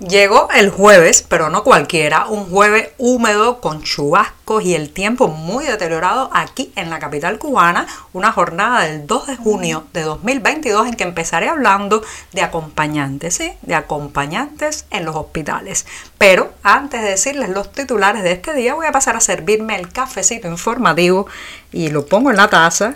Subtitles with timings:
[0.00, 5.66] Llegó el jueves, pero no cualquiera, un jueves húmedo con chubascos y el tiempo muy
[5.66, 10.94] deteriorado aquí en la capital cubana, una jornada del 2 de junio de 2022 en
[10.94, 13.50] que empezaré hablando de acompañantes, ¿sí?
[13.62, 15.84] De acompañantes en los hospitales.
[16.16, 19.92] Pero antes de decirles los titulares de este día, voy a pasar a servirme el
[19.92, 21.26] cafecito informativo
[21.72, 22.94] y lo pongo en la taza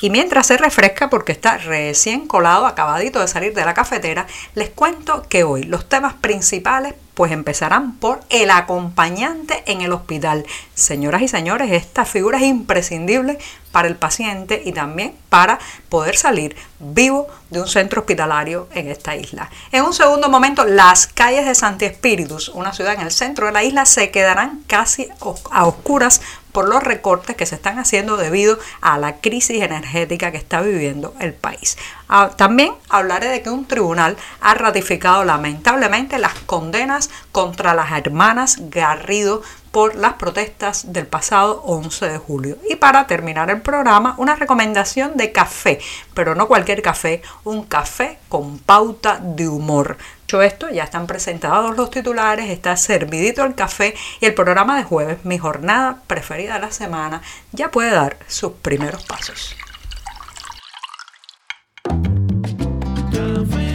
[0.00, 4.70] y mientras se refresca, porque está recién colado, acabadito de salir de la cafetera, les
[4.70, 10.46] cuento que hoy los temas principales pues empezarán por el acompañante en el hospital.
[10.76, 13.38] Señoras y señores, esta figura es imprescindible
[13.72, 15.58] para el paciente y también para
[15.88, 19.50] poder salir vivo de un centro hospitalario en esta isla.
[19.72, 23.52] En un segundo momento, las calles de Santi Espíritus, una ciudad en el centro de
[23.52, 25.08] la isla, se quedarán casi
[25.50, 26.20] a oscuras
[26.52, 31.14] por los recortes que se están haciendo debido a la crisis energética que está viviendo
[31.20, 31.76] el país.
[32.08, 38.56] Ah, también hablaré de que un tribunal ha ratificado lamentablemente las condenas contra las hermanas
[38.70, 42.58] Garrido por las protestas del pasado 11 de julio.
[42.68, 45.78] Y para terminar el programa, una recomendación de café,
[46.14, 49.98] pero no cualquier café, un café con pauta de humor.
[50.28, 54.84] Dicho esto, ya están presentados los titulares, está servidito el café y el programa de
[54.84, 59.56] jueves, mi jornada preferida de la semana, ya puede dar sus primeros pasos.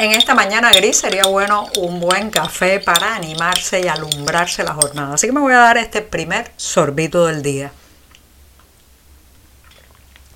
[0.03, 5.15] En esta mañana gris sería bueno un buen café para animarse y alumbrarse la jornada.
[5.15, 7.71] Así que me voy a dar este primer sorbito del día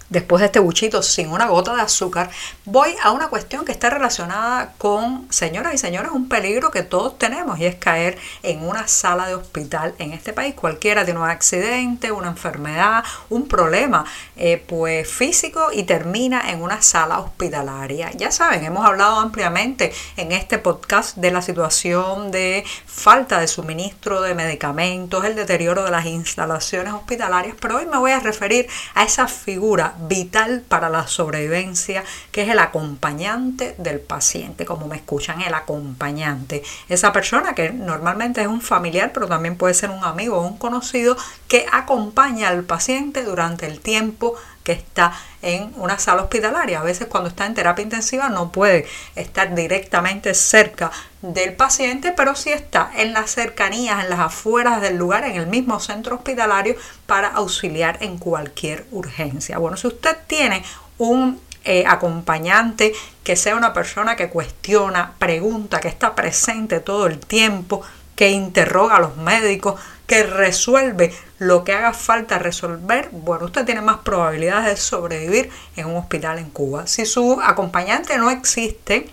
[0.09, 2.31] después de este buchito sin una gota de azúcar,
[2.65, 7.19] voy a una cuestión que está relacionada con, señoras y señores, un peligro que todos
[7.19, 10.55] tenemos y es caer en una sala de hospital en este país.
[10.55, 14.05] Cualquiera tiene un accidente, una enfermedad, un problema
[14.37, 18.11] eh, pues físico y termina en una sala hospitalaria.
[18.13, 24.21] Ya saben, hemos hablado ampliamente en este podcast de la situación de falta de suministro
[24.21, 29.05] de medicamentos, el deterioro de las instalaciones hospitalarias, pero hoy me voy a referir a
[29.05, 35.43] esa figura vital para la sobrevivencia, que es el acompañante del paciente, como me escuchan,
[35.43, 36.63] el acompañante.
[36.89, 40.59] Esa persona que normalmente es un familiar, pero también puede ser un amigo o un
[40.59, 41.17] conocido,
[41.49, 44.35] que acompaña al paciente durante el tiempo
[44.67, 45.13] que está
[45.43, 46.81] en una sala hospitalaria.
[46.81, 48.85] A veces cuando está en terapia intensiva no puede
[49.15, 50.91] estar directamente cerca
[51.23, 55.47] del paciente, pero sí está en las cercanías, en las afueras del lugar, en el
[55.47, 56.75] mismo centro hospitalario
[57.07, 59.59] para auxiliar en cualquier urgencia.
[59.59, 60.65] Bueno, si usted tiene
[60.99, 67.21] un eh, acompañante que sea una persona que cuestiona, pregunta, que está presente todo el
[67.21, 67.83] tiempo,
[68.17, 73.81] que interroga a los médicos, que resuelve lo que haga falta resolver, bueno, usted tiene
[73.81, 76.87] más probabilidades de sobrevivir en un hospital en Cuba.
[76.87, 79.09] Si su acompañante no existe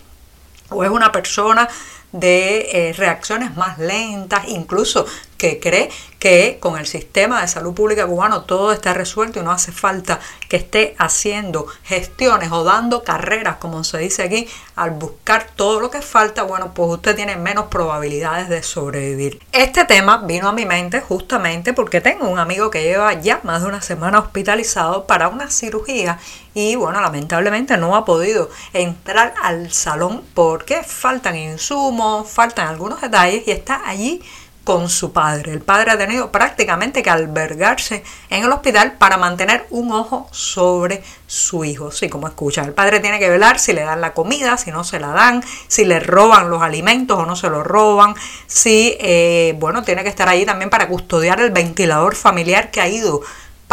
[0.70, 1.68] o es una persona
[2.12, 5.04] de eh, reacciones más lentas, incluso
[5.36, 9.50] que cree que con el sistema de salud pública cubano todo está resuelto y no
[9.50, 15.48] hace falta que esté haciendo gestiones o dando carreras, como se dice aquí, al buscar
[15.54, 19.38] todo lo que falta, bueno, pues usted tiene menos probabilidades de sobrevivir.
[19.52, 23.60] Este tema vino a mi mente justamente porque tengo un amigo que lleva ya más
[23.60, 26.18] de una semana hospitalizado para una cirugía
[26.54, 33.46] y bueno, lamentablemente no ha podido entrar al salón porque faltan insumos, faltan algunos detalles
[33.46, 34.22] y está allí
[34.64, 35.52] con su padre.
[35.52, 41.02] El padre ha tenido prácticamente que albergarse en el hospital para mantener un ojo sobre
[41.26, 41.90] su hijo.
[41.90, 44.82] Sí, como escucha, el padre tiene que velar si le dan la comida, si no
[44.82, 48.14] se la dan, si le roban los alimentos o no se los roban,
[48.46, 52.88] si, eh, bueno, tiene que estar ahí también para custodiar el ventilador familiar que ha
[52.88, 53.20] ido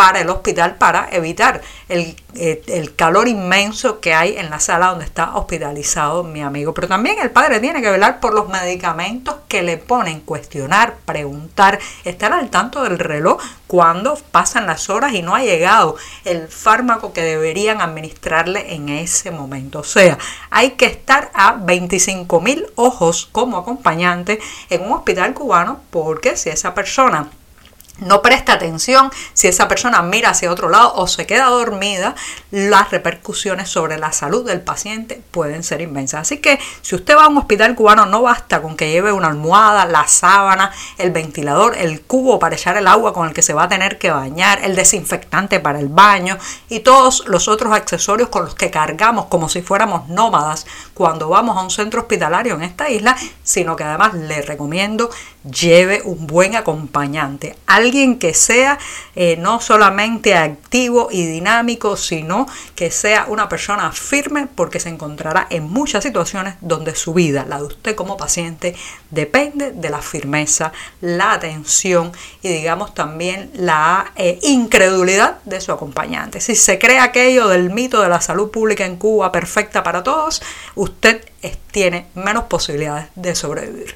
[0.02, 4.88] para el hospital para evitar el, eh, el, calor inmenso que hay en la sala
[4.88, 6.74] donde está hospitalizado mi amigo.
[6.74, 11.78] Pero también el padre tiene que velar por los medicamentos que le ponen, cuestionar, preguntar,
[12.04, 15.96] estar al tanto del reloj cuando pasan las horas y no ha llegado
[16.26, 19.82] el fármaco que deberían administrarle en ese momento.
[19.82, 20.18] O sea,
[20.50, 24.40] hay que estar a 25 mil ojos como acompañante
[24.72, 27.30] en un hospital cubano porque si esa persona
[28.00, 32.16] no presta atención, si esa persona mira hacia otro lado o se queda dormida,
[32.50, 36.22] las repercusiones sobre la salud del paciente pueden ser inmensas.
[36.22, 39.28] Así que si usted va a un hospital cubano, no basta con que lleve una
[39.28, 43.54] almohada, la sábana, el ventilador, el cubo para echar el agua con el que se
[43.54, 46.38] va a tener que bañar, el desinfectante para el baño
[46.70, 51.58] y todos los otros accesorios con los que cargamos como si fuéramos nómadas cuando vamos
[51.58, 55.10] a un centro hospitalario en esta isla, sino que además le recomiendo
[55.50, 58.78] lleve un buen acompañante, alguien que sea
[59.16, 65.48] eh, no solamente activo y dinámico, sino que sea una persona firme porque se encontrará
[65.50, 68.76] en muchas situaciones donde su vida, la de usted como paciente,
[69.10, 70.72] depende de la firmeza,
[71.02, 72.12] la atención
[72.42, 76.40] y digamos también la eh, incredulidad de su acompañante.
[76.42, 80.42] Si se cree aquello del mito de la salud pública en Cuba perfecta para todos,
[80.76, 81.26] usted
[81.72, 83.96] tiene menos posibilidades de sobrevivir.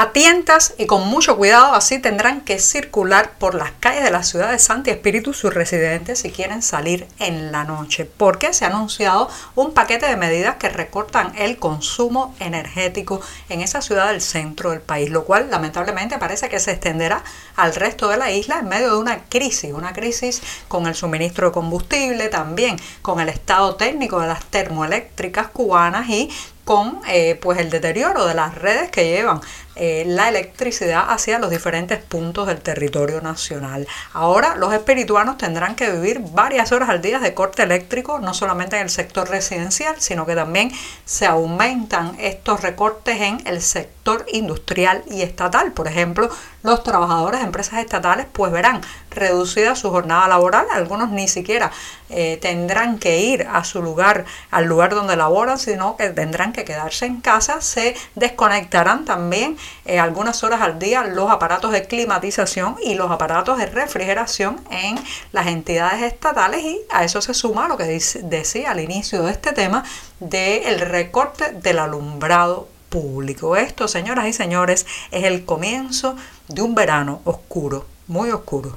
[0.00, 4.22] A tientas y con mucho cuidado así tendrán que circular por las calles de la
[4.22, 8.68] ciudad de Santi Espíritu sus residentes si quieren salir en la noche, porque se ha
[8.68, 14.70] anunciado un paquete de medidas que recortan el consumo energético en esa ciudad del centro
[14.70, 17.24] del país, lo cual lamentablemente parece que se extenderá
[17.56, 21.48] al resto de la isla en medio de una crisis, una crisis con el suministro
[21.48, 26.30] de combustible, también con el estado técnico de las termoeléctricas cubanas y
[26.68, 29.40] con eh, pues el deterioro de las redes que llevan
[29.74, 33.88] eh, la electricidad hacia los diferentes puntos del territorio nacional.
[34.12, 38.76] Ahora los espirituanos tendrán que vivir varias horas al día de corte eléctrico, no solamente
[38.76, 40.70] en el sector residencial, sino que también
[41.06, 45.72] se aumentan estos recortes en el sector industrial y estatal.
[45.72, 46.28] Por ejemplo,
[46.62, 51.70] los trabajadores de empresas estatales pues verán reducida su jornada laboral, algunos ni siquiera
[52.10, 56.64] eh, tendrán que ir a su lugar, al lugar donde laboran, sino que tendrán que
[56.64, 62.76] quedarse en casa, se desconectarán también eh, algunas horas al día los aparatos de climatización
[62.82, 64.98] y los aparatos de refrigeración en
[65.32, 66.62] las entidades estatales.
[66.62, 69.84] Y a eso se suma lo que decía al inicio de este tema
[70.20, 73.56] del recorte del alumbrado público.
[73.56, 76.16] Esto, señoras y señores, es el comienzo
[76.48, 78.76] de un verano oscuro, muy oscuro.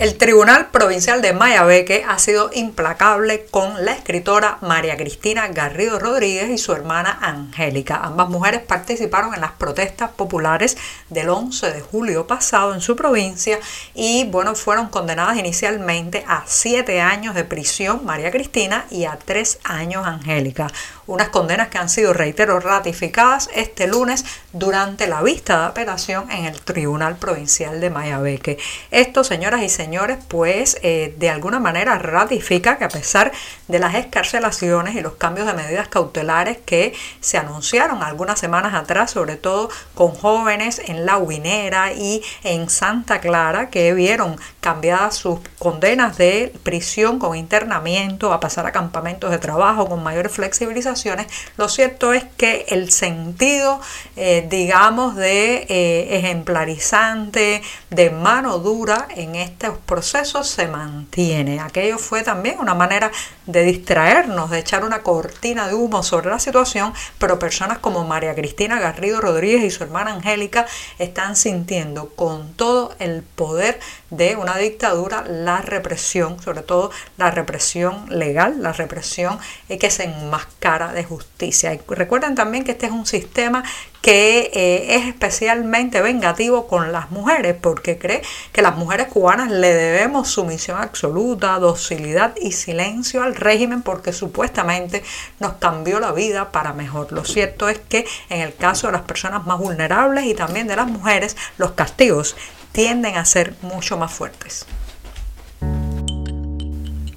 [0.00, 6.48] El Tribunal Provincial de Mayabeque ha sido implacable con la escritora María Cristina Garrido Rodríguez
[6.48, 8.00] y su hermana Angélica.
[8.02, 10.78] Ambas mujeres participaron en las protestas populares
[11.10, 13.58] del 11 de julio pasado en su provincia
[13.94, 19.58] y bueno, fueron condenadas inicialmente a siete años de prisión María Cristina y a tres
[19.64, 20.68] años Angélica.
[21.06, 24.24] Unas condenas que han sido, reitero, ratificadas este lunes
[24.54, 28.56] durante la vista de apelación en el Tribunal Provincial de Mayabeque.
[28.90, 33.32] Esto, señoras y señores, señores, pues eh, de alguna manera ratifica que a pesar
[33.66, 39.10] de las escarcelaciones y los cambios de medidas cautelares que se anunciaron algunas semanas atrás,
[39.10, 45.40] sobre todo con jóvenes en La Huinera y en Santa Clara, que vieron cambiadas sus
[45.58, 51.68] condenas de prisión con internamiento a pasar a campamentos de trabajo con mayores flexibilizaciones, lo
[51.68, 53.80] cierto es que el sentido,
[54.14, 61.60] eh, digamos, de eh, ejemplarizante, de mano dura en estos procesos se mantiene.
[61.60, 63.10] Aquello fue también una manera
[63.52, 68.34] de distraernos, de echar una cortina de humo sobre la situación, pero personas como María
[68.34, 70.66] Cristina Garrido Rodríguez y su hermana Angélica
[70.98, 73.80] están sintiendo con todo el poder
[74.10, 79.38] de una dictadura la represión, sobre todo la represión legal, la represión
[79.68, 81.78] que se enmascara de justicia.
[81.88, 83.64] Recuerden también que este es un sistema
[84.00, 89.74] que eh, es especialmente vengativo con las mujeres porque cree que las mujeres cubanas le
[89.74, 95.02] debemos sumisión absoluta, docilidad y silencio al régimen porque supuestamente
[95.38, 97.12] nos cambió la vida para mejor.
[97.12, 100.76] Lo cierto es que en el caso de las personas más vulnerables y también de
[100.76, 102.36] las mujeres, los castigos
[102.72, 104.66] tienden a ser mucho más fuertes.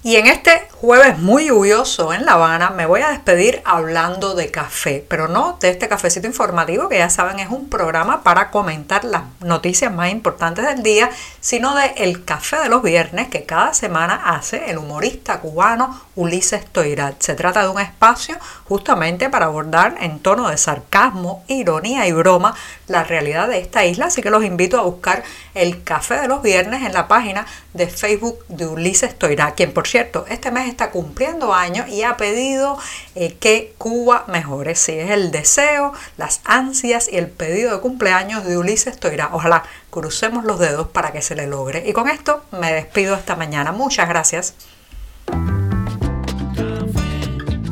[0.06, 4.52] Y en este jueves muy lluvioso en La Habana me voy a despedir hablando de
[4.52, 9.06] café, pero no de este cafecito informativo que ya saben es un programa para comentar
[9.06, 13.74] las noticias más importantes del día, sino de El Café de los Viernes que cada
[13.74, 17.22] semana hace el humorista cubano Ulises Toirat.
[17.22, 22.56] Se trata de un espacio justamente para abordar en tono de sarcasmo, ironía y broma
[22.88, 26.44] la realidad de esta isla, así que los invito a buscar El Café de los
[26.44, 30.90] Viernes en la página de Facebook de Ulises Toirat, quien por cierto, este mes está
[30.90, 32.80] cumpliendo años y ha pedido
[33.14, 34.74] eh, que Cuba mejore.
[34.74, 39.30] Sí, es el deseo, las ansias y el pedido de cumpleaños de Ulises Toira.
[39.34, 41.84] Ojalá crucemos los dedos para que se le logre.
[41.86, 43.72] Y con esto me despido esta mañana.
[43.72, 44.56] Muchas gracias.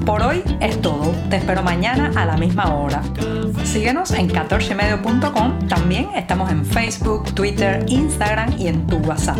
[0.05, 1.15] Por hoy es todo.
[1.31, 3.01] Te espero mañana a la misma hora.
[3.63, 5.67] Síguenos en 14medio.com.
[5.67, 9.39] También estamos en Facebook, Twitter, Instagram y en tu WhatsApp.